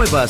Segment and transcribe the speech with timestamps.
[0.00, 0.29] Nuevas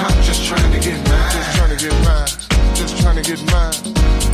[0.00, 1.32] I'm just trying to get mine.
[1.32, 2.74] Just trying to get mine.
[2.74, 4.27] Just trying to get mine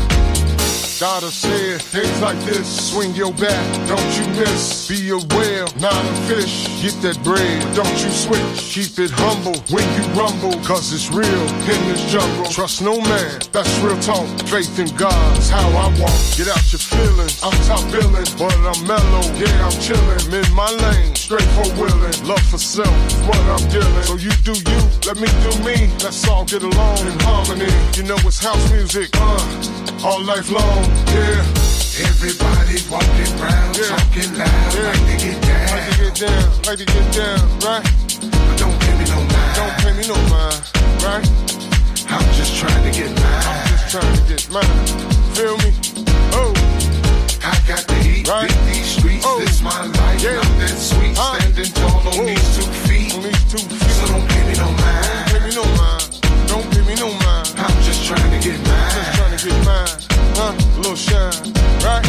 [7.25, 7.75] bread.
[7.75, 12.47] Don't you switch, keep it humble when you rumble, cause it's real in this jungle.
[12.47, 14.29] Trust no man, that's real talk.
[14.47, 16.15] Faith in God's how I walk.
[16.39, 20.31] Get out your feelings, I'm top billing, but I'm mellow, yeah, I'm chillin'.
[20.31, 22.15] In my lane, straight for willing.
[22.23, 22.95] Love for self
[23.27, 24.07] what I'm dealing.
[24.07, 24.81] So you do you,
[25.11, 25.91] let me do me.
[26.07, 27.73] Let's all get along in harmony.
[27.97, 30.85] You know it's house music, uh, all life long,
[31.17, 31.41] yeah.
[32.05, 33.89] Everybody walking around, yeah.
[33.97, 34.93] talking loud, yeah.
[34.93, 35.65] like to get down.
[35.73, 37.85] Like to get down, like to get down, right?
[38.21, 39.53] But don't pay me no mind.
[39.57, 40.61] Don't pay me no mind,
[41.01, 41.25] right?
[42.13, 43.45] I'm just trying to get mine.
[43.49, 44.85] I'm just trying to get mine.
[45.33, 45.73] Feel me?
[46.37, 46.53] Oh.
[47.41, 48.49] I got to eat, right?
[48.49, 49.25] beat these streets.
[49.27, 49.41] Oh.
[49.41, 50.37] This my life, yeah.
[50.37, 51.17] not that sweet.
[51.17, 51.41] Uh.
[51.41, 53.15] Standing tall on these two feet.
[53.15, 53.91] On these two feet.
[53.97, 55.05] So don't pay me no mind.
[55.09, 56.05] Don't pay me no mind.
[56.45, 57.49] Don't pay me no mind.
[57.57, 59.14] I'm just trying to get mine.
[59.45, 59.89] Trying mine.
[60.37, 60.55] Huh?
[60.57, 61.53] A little shine
[61.85, 62.07] right?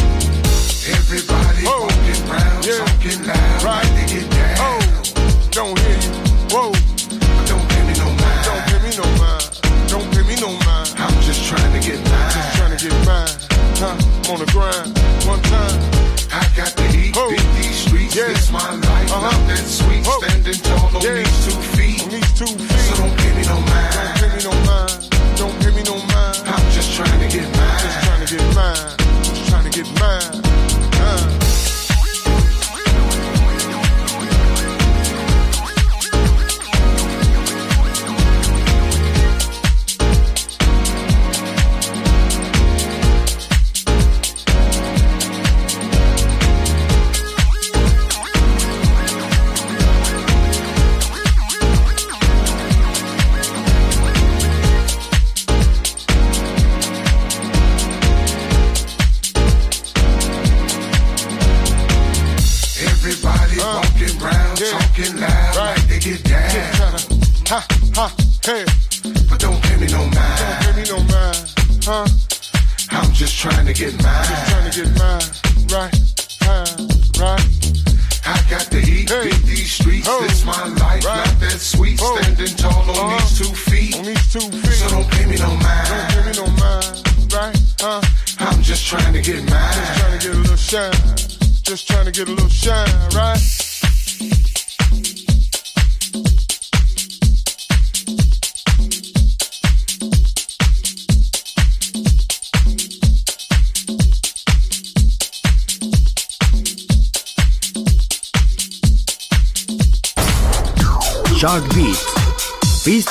[0.88, 1.84] Everybody oh.
[1.84, 2.80] walking around, yeah.
[2.80, 3.84] talking loud, right?
[3.92, 4.56] They get down.
[4.58, 4.80] Oh,
[5.50, 6.16] don't hear you.
[6.48, 6.72] Whoa.
[7.44, 8.40] Don't pay me no mind.
[8.48, 9.44] Don't pay me no mind.
[9.88, 10.94] Don't pay me no mind.
[10.96, 12.32] I'm just trying to get mine.
[12.32, 13.28] Just trying to get mine.
[13.76, 13.96] Huh?
[14.00, 14.95] I'm on the grind.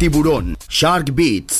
[0.00, 0.56] Tiburón.
[0.66, 1.59] Shark Beats.